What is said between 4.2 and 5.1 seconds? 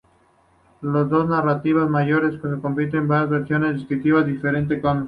diferentes de Comala.